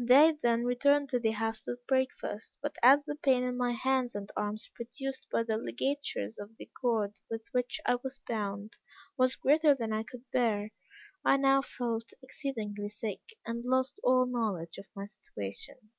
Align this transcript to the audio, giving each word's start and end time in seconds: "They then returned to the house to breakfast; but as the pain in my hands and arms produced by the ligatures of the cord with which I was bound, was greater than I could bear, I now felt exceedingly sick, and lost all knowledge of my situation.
"They 0.00 0.32
then 0.42 0.64
returned 0.64 1.10
to 1.10 1.20
the 1.20 1.30
house 1.30 1.60
to 1.60 1.78
breakfast; 1.86 2.58
but 2.60 2.74
as 2.82 3.04
the 3.04 3.14
pain 3.14 3.44
in 3.44 3.56
my 3.56 3.70
hands 3.70 4.16
and 4.16 4.28
arms 4.36 4.68
produced 4.74 5.28
by 5.30 5.44
the 5.44 5.56
ligatures 5.58 6.40
of 6.40 6.56
the 6.56 6.66
cord 6.80 7.20
with 7.30 7.46
which 7.52 7.80
I 7.86 7.94
was 8.02 8.18
bound, 8.26 8.72
was 9.16 9.36
greater 9.36 9.72
than 9.72 9.92
I 9.92 10.02
could 10.02 10.28
bear, 10.32 10.72
I 11.24 11.36
now 11.36 11.62
felt 11.62 12.12
exceedingly 12.20 12.88
sick, 12.88 13.20
and 13.46 13.64
lost 13.64 14.00
all 14.02 14.26
knowledge 14.26 14.76
of 14.76 14.88
my 14.92 15.04
situation. 15.04 15.92